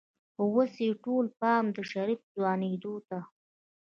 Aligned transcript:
خو 0.33 0.43
اوس 0.53 0.73
يې 0.85 0.89
ټول 1.03 1.25
پام 1.39 1.65
د 1.75 1.77
شريف 1.91 2.21
ځوانېدو 2.35 2.93
ته 3.07 3.17
و. 3.25 3.27